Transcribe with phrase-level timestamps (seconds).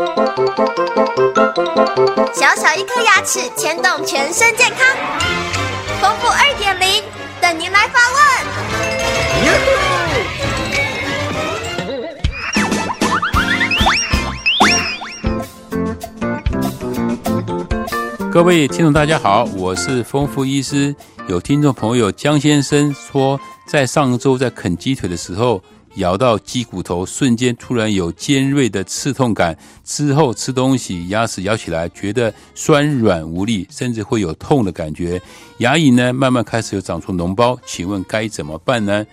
[0.00, 0.06] 小
[2.56, 4.78] 小一颗牙齿牵动全身健康，
[6.00, 7.04] 丰富二点零
[7.38, 8.20] 等您来发问。
[18.30, 20.96] 各位听众，大家好，我是丰富医师。
[21.28, 25.62] 有听众朋友江先生说，在上周在啃鸡腿的时候。
[26.00, 35.22] 咬到鸡骨头，瞬间突然有尖锐的刺痛感，之后吃东西牙齿咬起来觉得酸软无力，甚至会有痛的感觉。
[35.58, 39.06] 牙龈呢慢慢开始有长出脓包，请问该怎么办呢？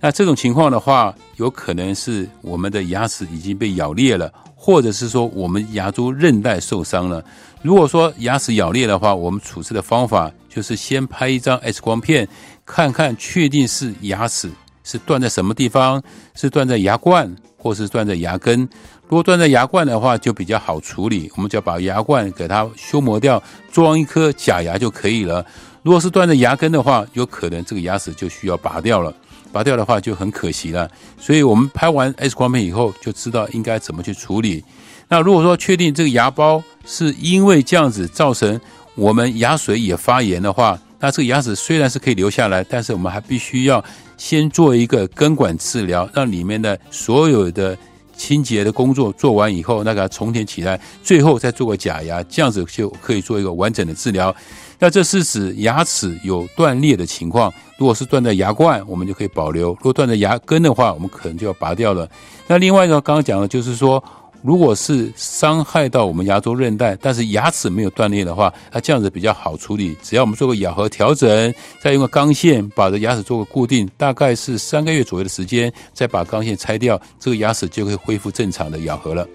[0.00, 7.22] 那这种情况的话，有可能是我们的牙齿已经被咬裂了，或者是说我们牙周韧带受伤了。
[7.60, 12.26] 如果说牙齿咬裂的话，我们处置的方法就是先拍一张 X 光片，
[12.64, 14.50] 看看确定是牙齿。
[14.90, 16.02] 是断在什么地方？
[16.34, 18.68] 是断在牙冠，或是断在牙根？
[19.06, 23.40] 如果断在牙冠的话，就比较好处理，我们就要把牙冠给它修磨掉，
[23.70, 25.46] 装一颗假牙就可以了。
[25.84, 29.14] 如果是断在牙根的话，有可能这个牙齿就需要拔掉了。
[29.52, 30.90] 拔掉的话就很可惜了。
[31.20, 34.64] 所以我们拍完 X 光片以后，就知道应该怎么去处理。
[35.08, 38.60] 那如果说确定这个牙包是因为这样子造成
[38.96, 43.82] 我们牙髓也发炎的话，那这个牙齿虽然是可以留下来，但是我们还必须要。
[44.18, 47.74] 先做一个根管治疗，让里面的所有的
[48.14, 54.36] 清洁的工作做完以后，那个重填起来，最后再做个假牙，这样子就可以做一个完整的治疗。
[54.78, 62.06] 那这是指牙齿有断裂的情况，如果是断在牙冠，我们就可以保留；如果断在牙根的话，我们可能就要拔掉了。
[62.46, 64.04] 那另外一个刚刚讲的就是说。
[64.42, 69.94] 如果是伤害到我们牙周韧带，但是牙齿没有断裂的话，那这样子比较好处理。
[70.02, 79.26] 只要我们做个咬合调整，再用个钢线把这牙齿做个固定，大概是三个月左右的时间，再把钢线拆掉，这个牙齿就会恢复正常的咬合了。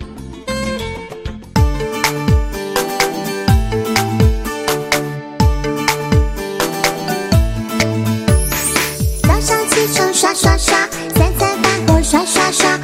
[9.22, 12.79] 早上起床刷刷刷，三餐饭后刷刷刷。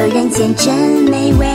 [0.00, 0.74] 人间真
[1.04, 1.53] 美味。